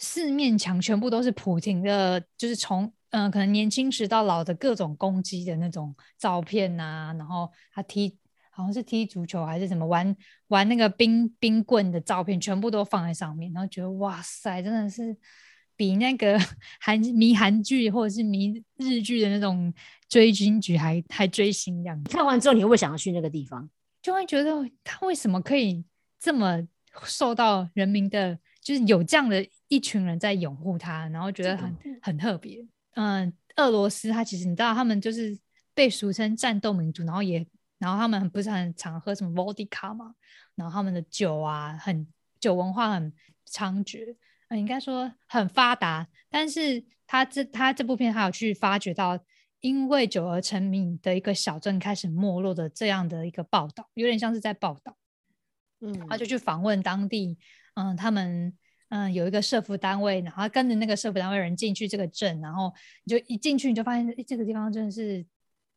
[0.02, 8.16] 四面墙全部都是普京的，就是从嗯，可能年轻时到老的各种攻击的那种照片呐，然后他踢
[8.50, 10.16] 好像是踢足球还是什么玩
[10.48, 15.14] 玩那个冰冰棍的照片，全部都放在上面，然后觉得哇塞，真的是
[15.80, 16.38] 比那个
[16.78, 19.72] 韩迷韩剧或者是迷日剧的那种
[20.10, 21.98] 追星剧还还追星这样。
[22.04, 23.66] 看完之后，你会不会想要去那个地方？
[24.02, 24.52] 就会觉得
[24.84, 25.82] 他为什么可以
[26.18, 26.62] 这么
[27.04, 28.38] 受到人民的？
[28.60, 32.62] 就是有这样的一群人在拥护他，然后觉得很很特别。
[32.92, 35.38] 嗯，俄罗斯他其实你知道，他们就是
[35.72, 37.46] 被俗称战斗民族，然后也
[37.78, 40.14] 然后他们不是很常喝什么 vodka 嘛，
[40.56, 42.06] 然后他们的酒啊，很
[42.38, 43.10] 酒文化很
[43.48, 44.14] 猖獗，
[44.50, 46.06] 嗯，应该说很发达。
[46.28, 49.18] 但是他这他这部片还有去发掘到
[49.60, 54.96] 因为久而成名的一个小镇开始没落的这样的一个报道，有点像是在报道。
[55.80, 57.38] 嗯，他就去访问当地。
[57.74, 58.52] 嗯，他们
[58.88, 62.72] 嗯有一个社服单位，然后跟着那个社服单位人进去这个镇，然后
[63.04, 65.24] 你就一进去你就发现，哎，这个地方真的是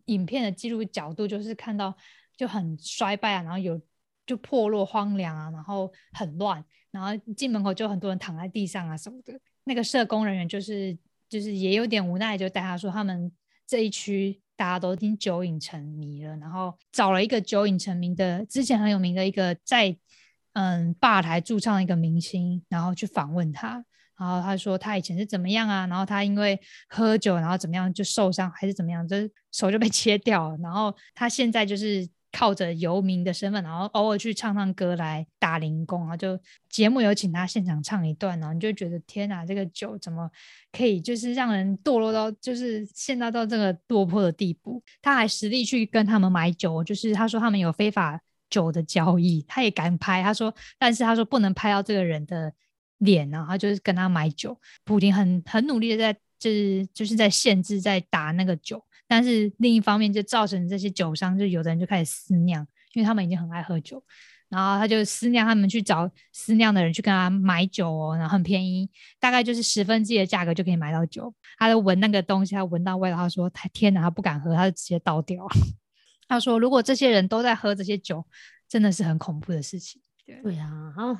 [0.06, 1.96] 影片的记录角度，就是看到
[2.36, 3.80] 就很衰败啊，然后有
[4.26, 9.38] 就破落荒凉啊，然后很乱，然后进门口就很多人躺在地上啊什么的。
[9.66, 13.30] 那个社工人员就是就是也有点无奈，就带他说，他们
[13.68, 19.98] 这一区大家都已经酒瘾成迷了，然后找了一个酒瘾成名的之前很有名的一个在。
[20.56, 23.84] 嗯，吧台驻唱的一个明星，然后去访问他，
[24.16, 25.88] 然后他说他以前是怎么样啊？
[25.88, 30.58] 然后他因为喝酒，然后怎么样就受伤，还是怎么样，就是手就被切掉了。
[30.62, 36.18] 然后他现在就是靠着游民的身份，然后偶尔去唱唱歌来打零工啊。
[36.18, 40.30] 就节目有请他现场唱一段，然后你就觉得天哪，这个酒怎么
[40.72, 44.84] 可以就是让人堕落到就是现在到这个落魄的地步？
[45.02, 48.20] 他还实力去跟他们买酒，就是他说他们有非法。
[48.50, 50.22] 酒的交易，他也敢拍。
[50.22, 52.54] 他说，但是他说不能拍到这个人的
[53.00, 54.56] 脸，然后就是跟他买酒。
[54.84, 58.80] 普京很很努力的在，就是就是在限制，在打那个酒。
[59.08, 64.04] 但是另一方面，就造成这些酒商，就有的人就开始私酿，因为他们已经很爱喝酒。
[64.50, 68.88] 然后他就私酿，他们去找私酿的人去跟他买酒哦，然后很便宜，
[69.20, 71.34] 大概就是十分之一的价格就可以买到酒。
[71.58, 75.44] 他就闻那个东西，他闻到味道，他说他天哪，他不敢喝，他就直接倒掉。
[76.28, 78.24] 他说：“如果这些人都在喝这些酒，
[78.70, 81.18] 真的是很恐怖的事情。”对对啊，好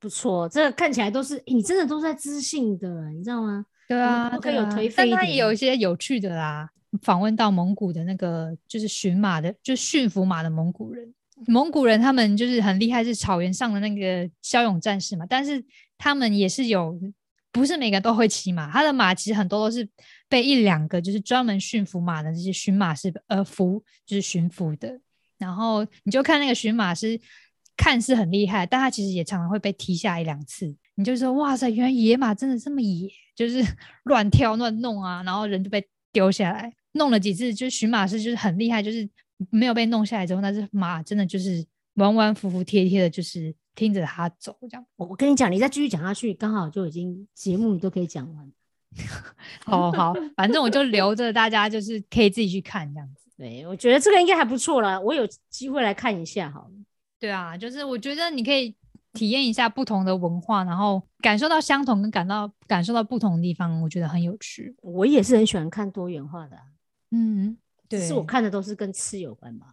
[0.00, 3.64] 不错，这看起来都是你真的都在知性的，你知道吗？
[3.86, 6.68] 对啊，可以有颓废但他也有一些有趣的啦。
[7.00, 11.14] 访问到蒙古的那个就是驯马的，就驯服马的蒙古人。
[11.46, 15.24] 蒙古人他们就是很厉害，是草原上的那个骁勇战士嘛。
[15.28, 15.64] 但是
[15.96, 17.00] 他们也是有，
[17.50, 18.70] 不是每个人都会骑马。
[18.70, 19.88] 他的马其实很多都是。
[20.28, 24.98] 被一两个就是专门驯服马的这些驯马师呃服就是驯服的，
[25.36, 27.20] 然后你就看那个驯马师
[27.76, 30.74] 看似很厉害，但他其实也常常会被踢下一两次。
[30.94, 33.62] 你就说哇塞，原来野马真的这么野，就是
[34.04, 39.08] 乱跳乱弄啊，然后人就被丢下来，弄了几次，就是驯马师就是很厉害，就是
[39.50, 44.86] 没有被弄下来之后，那只马真的就是完完服服帖帖的，就是听着他走这样。
[44.96, 48.52] 我我跟你讲，你再继续讲下去，刚好就已经节目你都可以讲完。
[49.64, 53.30] 好好，反正我就留着大家，就是可以自己去看这样子。
[53.38, 56.70] 对，我觉得这个应该还不错了，我有机会来看一下好了。
[57.18, 58.74] 对啊，就是我觉得你可以
[59.14, 64.76] 体验一下不同的文化，然后感受到相同跟感到感受到不同的地方，我觉得很有趣。
[64.82, 66.56] 我也是很喜欢看多元化的，
[67.12, 67.56] 嗯，
[67.88, 69.66] 对，是我看的都是跟吃有关吧。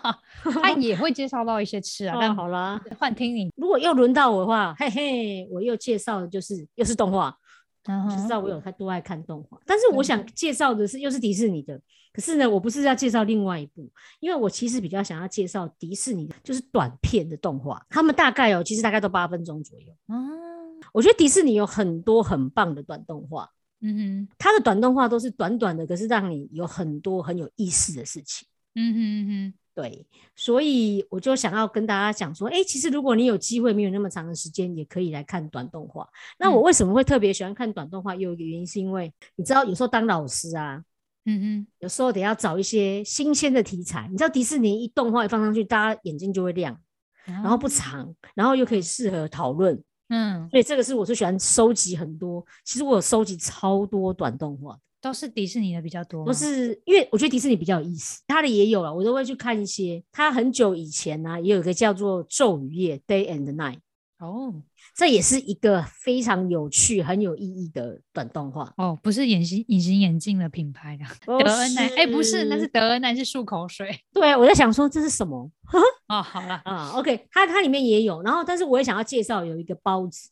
[0.62, 3.52] 他也会介绍到一些吃啊，但好了，换听你。
[3.56, 7.36] 如果又轮到我的话，嘿嘿，我又介绍的就是又是动画。
[7.82, 11.80] 就知道我有太多爱看动画，但是我想介绍的是又是迪士尼的，
[12.12, 13.90] 可是呢，我不是要介绍另外一部，
[14.20, 19.86] 因为我其实比较想要介绍迪士尼的，就是短片的动画，他们大概哦，其实大概都八分钟左右。
[20.08, 23.48] 嗯，我觉得迪士尼有很多很棒的短动画，
[23.82, 28.46] 嗯哼，他的短动画都是短短的，可是让你有很多很有意思的事情。
[28.74, 36.08] 嗯哼嗯哼，对，所以我就想要跟大家讲说，哎，其实如果你有机会，没有那么长的时间，也可以来看短动画。
[36.38, 38.14] 那我为什么会特别喜欢看短动画？
[38.14, 40.84] 有一个原因是因为你知道，有时候当老师啊，
[41.24, 44.06] 嗯哼，有时候得要找一些新鲜的题材。
[44.10, 46.78] 你知道迪士尼一动画一放上去，大家眼睛就会亮，
[47.24, 49.82] 然后不长，然后又可以适合讨论。
[50.10, 52.44] 嗯，所以这个是我最喜欢收集很多。
[52.64, 54.78] 其实我有收集超多短动画。
[55.02, 60.04] 都是迪士尼的比较多，不是因为我觉得迪士尼比较有意思，它的也有了，我都会去看一些。
[60.12, 63.78] 它很久以前呢，也有一个叫做《咒语夜》（Day and Night），
[64.18, 64.62] 哦，
[65.00, 68.70] 这也是一个非常有趣、很有意义的短动画。
[68.76, 73.98] 哦，不是隐形隐形眼镜的品牌的德恩奈，哎，不是，那是德恩奈，是漱口水。
[74.12, 75.50] 对，我在想说这是什么？
[76.08, 80.28] 哦，好了啊，OK，它它里面也有，然后但是我也想要介绍有一个包子，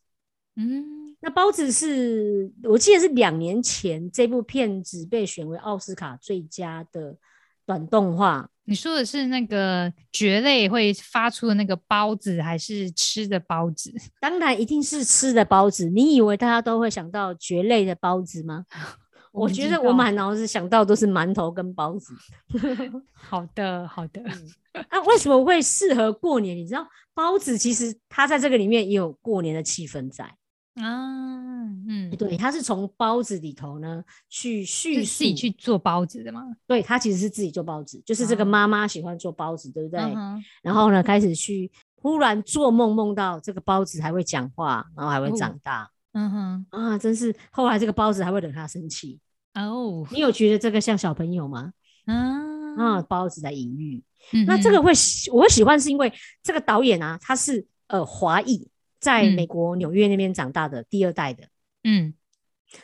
[0.56, 0.84] 嗯。
[1.20, 7.16] 那包子是我记得是两年前这部片子被选为奥斯卡最佳的
[7.68, 8.48] 短动画。
[8.64, 13.92] 你说的是那个蕨类会发出的那个包子，还是吃的包子？
[14.20, 15.90] 当然一定是吃的包子。
[15.90, 18.64] 你以为大家都会想到蕨类的包子吗？
[19.32, 22.14] 我觉得我满脑子想到都是馒头跟包子。
[23.12, 24.22] 好的，好的。
[24.88, 26.56] 啊，为什么会适合过年？
[26.56, 30.24] 你知道包子其实它在这个里面也有过年的气氛在。
[30.80, 36.44] 啊，嗯，对，他是从包子里头呢去叙述自己去做包子的吗？
[36.66, 40.00] 对他其实是自己做包子，就是这个妈妈喜欢做包子，对不对？
[40.62, 45.90] 然后呢，开始去忽然做梦，梦到这个包子还会讲话，然后还会长大。
[46.12, 49.18] 嗯哼，啊，真是后来这个包子还会惹他生气
[49.54, 50.06] 哦。
[50.10, 51.72] 你有觉得这个像小朋友吗？
[52.06, 54.02] 啊啊，包子的隐喻。
[54.46, 54.92] 那这个会
[55.32, 56.12] 我会喜欢是因为
[56.42, 58.68] 这个导演啊，他是呃华裔。
[59.00, 61.48] 在美国纽约那边长大的第二代的，
[61.84, 62.14] 嗯，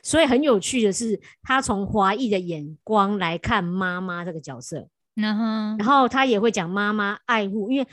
[0.03, 5.45] 所以很有趣的是，他从华裔的眼光来看妈妈这个角色，然后，
[5.79, 7.89] 然后他也会讲妈妈爱护，因为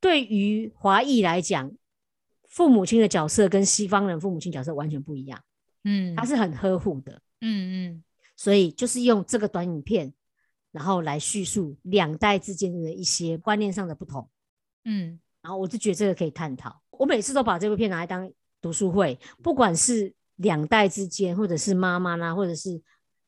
[0.00, 1.72] 对于华裔来讲，
[2.48, 5.40] 父母亲的角色跟西方人父母亲角色完全不一样，
[5.84, 8.04] 嗯，他是很呵护的，嗯嗯，
[8.36, 10.12] 所以就是用这个短影片，
[10.72, 14.28] 然后来叙述两代之间的一些观念上的不同，
[14.84, 15.20] 嗯。
[15.42, 16.82] 然后我就觉得这个可以探讨。
[17.00, 22.78] 我每次都把这部片拿来当读书会，不管是两代之间，或者是妈妈啦，或者是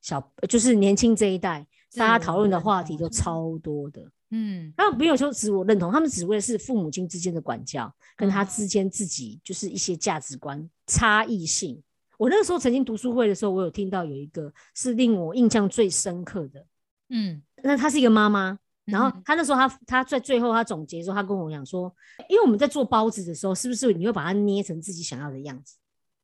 [0.02, 4.06] 小，就是年轻这一代，大家讨论的话题都超多的。
[4.28, 11.82] 嗯，他们没有说只我认同，他们只为的是父母亲之间的管教，跟他之间自己就是一些价值观差异性。
[12.18, 16.66] 我那个时候曾经读书会的时候，我有听到有一个是令我印象最深刻的。
[17.08, 18.58] 嗯，那她是一个妈妈。
[18.84, 21.94] 然后他那时候他他在最后他总结的时候，他跟我讲说，
[22.28, 25.76] 因为我们在做包子的时候，是不是你会把它捏成自己想要的样子？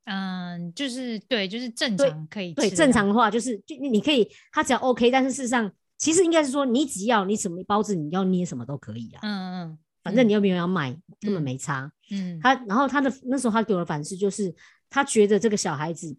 [0.05, 9.19] 嗯，就是对，就是正常可以对正常的话，就是就你可以，他只要 OK，但是事实上其实应该是说，你只要你什么包子你要捏什么都可以啊。
[9.21, 11.91] 嗯嗯，反正你又没有要卖，根本没差。
[12.11, 14.53] 嗯，他然后他的那时候他给我的反思就是，
[14.89, 16.17] 他觉得这个小孩子，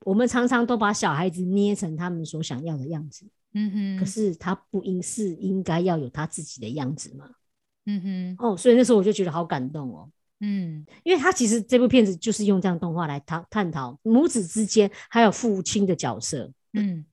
[0.00, 3.26] 我们常常都把小孩子捏成他们所想要的样子。
[3.54, 7.30] 嗯哼，可是他不应是应该要有他自己的样子吗？
[7.86, 10.10] 嗯哼，哦，所以那时候我就觉得好感动哦。
[10.40, 16.52] 嗯，因为他其实这部片子就是用这样动画来探探讨母子之间还有父亲的角色。
[16.72, 17.04] 嗯。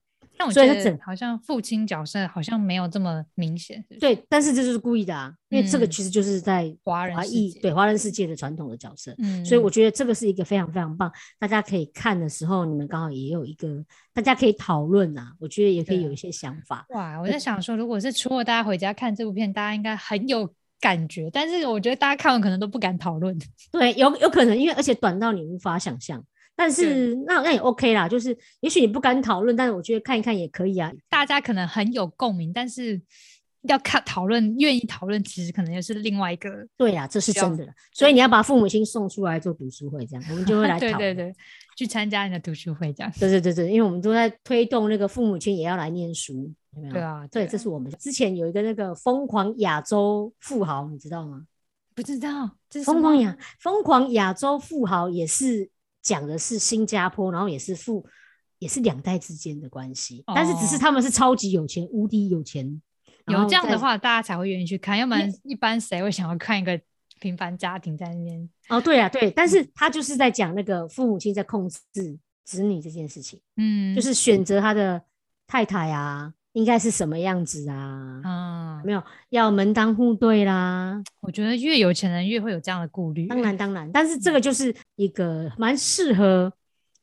[0.50, 16.86] 所以他整好像父亲角色好像没有这么明显，对，但是这就是故意的啊，因为这个其实就是在华人华裔对华人世界的传统的角色，嗯，所以我觉得这个是一个非常非常棒，大家可以看的时候，你们刚好也有一个大家可以讨论啊，我觉得也可以有一些想法。
[16.90, 20.50] 哇，我在想说，如果是初二大家回家看这部片，大家应该很有
[20.80, 23.38] 感觉，但是我觉得大家看完可能都不敢讨论。
[23.72, 26.24] 对，有有可能，因为而且短到你无法想象。
[26.56, 30.92] 但是那那也 OK 啦，就是也许你不敢讨论，但是我觉得看一看也可以啊。
[31.10, 33.02] 大家可能很有共鸣，但是
[33.64, 36.50] 要看讨论，愿意讨论，其实可能又是另外一个。
[36.78, 37.68] 对呀，这是真的。
[37.94, 41.34] 所以你要把父母亲送出来做读书会，这样我们就会来 对对对，
[41.76, 43.12] 去参加你的读书会这样。
[43.20, 46.94] 对对对对，因为我们都在推动那个父母亲也要来念书，有没有？
[46.94, 51.48] 对啊，对，这是我们之前有一个那个疯狂亚洲富豪，你知道吗？
[51.96, 52.52] 不知道，
[52.86, 55.71] 疯狂亚疯狂亚洲富豪也是。
[56.02, 58.06] 讲的是新加坡，然后也是父，
[58.60, 62.82] 也是两代之间的关系，但是只是他们是超级有钱，无敌有钱。
[63.28, 66.80] 有这样的话，大家才会愿意去看，要不然一般谁会想要看一个
[67.20, 68.50] 平凡家庭在那边？
[68.70, 75.02] 哦，对啊，对，但是他就是在讲那个父母亲在控制子女这件事情，嗯，就是选择他的
[75.46, 76.34] 太太啊。
[76.54, 78.22] 应该是什么样子啊？
[78.24, 81.02] 啊，没有要门当户对啦。
[81.22, 83.28] 我觉得越有钱人越会有这样的顾虑。
[83.28, 86.52] 当然，当然，但是这个就是一个蛮适合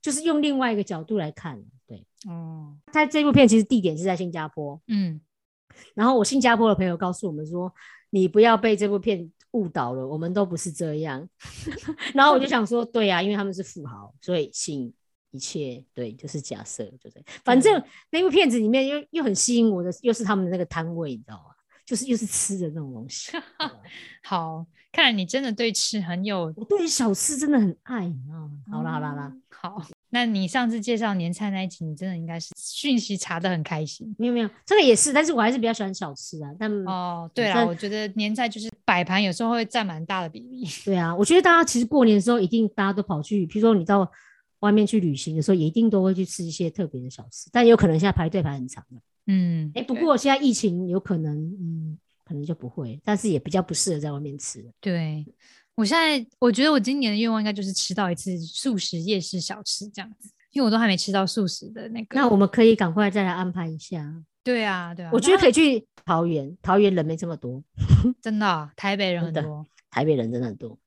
[0.03, 1.59] 就是用另外一个角度来看。
[1.87, 5.21] 对，哦，他这部片其实地点是在新加坡，嗯，
[5.95, 7.73] 然后我新加坡的朋友告诉我们说，
[8.11, 11.27] 你不要被这部片误导了，我们都不是这样。
[12.13, 14.93] 然后我就想说，对呀、因为他们是富豪，所以信
[15.31, 17.25] 一切对，就是假设，就这样。
[17.45, 21.55] 反正那部片子里面又又很吸引我的，又是他们的那个摊位，你知道吗？
[21.85, 23.33] 就是又是吃的那种东西。
[24.23, 26.53] 好，看来你真的对吃很有。
[26.55, 28.51] 我对于小吃真的很爱，你知道吗？
[28.71, 29.83] 好啦好啦好啦，嗯，好。
[30.11, 34.15] 那你上次介绍年菜那一集，你真的应该是讯息查的很开心。
[34.19, 36.51] 没有没有，这个也是，但是我还是比较喜欢小吃啊。
[36.59, 40.67] 但哦，对啊，我觉得年菜就是摆盘有时候会占蛮大的比例。
[40.85, 44.11] 对啊，我觉得大家其实过年的时候一定大家都跑去，比如说你到
[44.61, 49.01] 外面去旅行的时候，也一定都会去吃一些特别的小吃，但有可能现在排队排很长了。
[49.27, 54.65] 嗯，哎，不过现在疫情有可能，嗯，可能就不会，但是也比较不适合在外面吃。
[54.81, 55.25] 对
[55.75, 62.17] 我现在我觉得我今年的愿望应该就是吃到一次素食夜市小吃这样子，因为我都还没吃到素食的那个。
[62.17, 64.13] 那我们可以赶快再来安排一下。
[64.43, 67.63] 对啊，对啊，我觉得可以去桃园，桃园人没这么多，
[68.21, 69.65] 真的啊、台北人很多。
[69.91, 70.79] 台北人真的很多。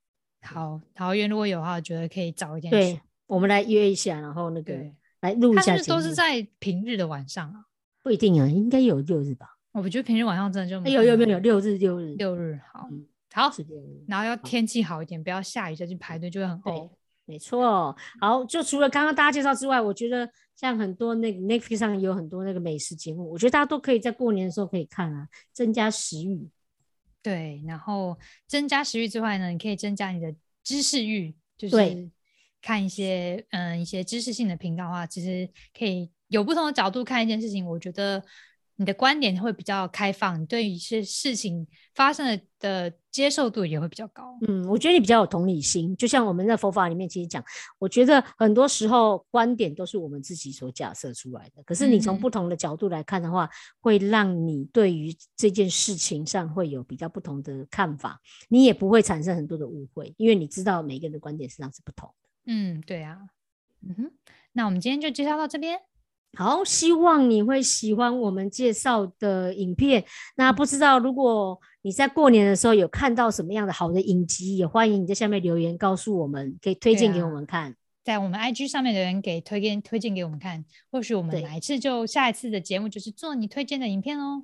[0.42, 3.02] 好，桃园如果有的话，我觉得可以早一点对去。，
[3.32, 5.84] 我们来约一下，然后那个对，来录一他下节目。
[5.84, 7.64] 是都是在平日的晚上啊？
[8.04, 9.58] 不一定啊，应该有六日吧？
[9.72, 13.50] 我觉得平日晚上真的就没有有很有有六日六日六日好嗯好。
[14.06, 16.90] 然后要天气好一点，不要下雨再去排队，就会很对呕。
[17.24, 26.50] 没错，好，就除了刚刚大家介绍之外，我觉得像很多那个 Netflix 上有很多那个美食节目，我觉得大家都可以在过年的时候可以看啊，增加食欲。
[27.24, 32.12] 对，然后增加食欲之外呢，你可以增加你的知识欲，就是
[32.62, 37.66] 看一些嗯一些知识性的频道的话，其实可以有不同的角度看一件事情。
[37.66, 38.24] 我觉得
[38.76, 44.38] 你的观点会比较开放，你对于一些事情发生的的接受度也会比较高。
[44.48, 47.44] 嗯，我觉得你比较有同理心，就像我们在佛法里面其实讲，
[47.78, 53.48] 我觉得很多时候观点都是我们自己所假设出来的，可是你从嗯不同的角度来看的话，
[53.80, 62.21] 会让你对于这件事情上会有比较不同的看法，你也不会产生很多的误会，因为你知道每个人的观点实际上是不同的。
[62.46, 63.18] 嗯，对啊，
[63.82, 64.12] 嗯哼，
[64.54, 65.80] 那我们今天就介绍到这边。
[66.38, 70.06] 好，希望你会喜欢我们介绍的影片。
[70.38, 77.76] 那不知道如果你在过年的时候有看到什么样的好的影集，也欢迎你在下面留言告诉我们，可以推对荐给我啊们看。
[78.04, 84.44] 在我们 IG 上面的人给推荐推荐给我们看，或许我们对哪一次就下一次的节目就是做你推荐的影片哦。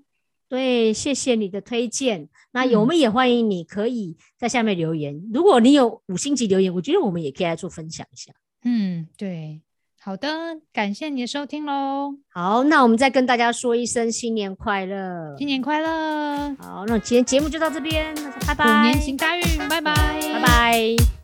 [0.49, 2.29] 对，谢谢你的推荐。
[2.51, 5.21] 那我嗯们也欢迎你可以在下面留言。
[5.33, 8.31] 如果你有五星级留言，我觉得我们也可以来做分享一下。
[8.63, 9.61] 嗯，对，
[9.99, 10.29] 好的，
[10.71, 15.35] 感谢你的收听喽，好，那我们再跟大家说一声新年快乐。
[15.37, 18.15] 新年快乐，好，那今天节目就到这边，
[18.47, 21.16] 拜拜，虎年行大运，拜拜，拜拜。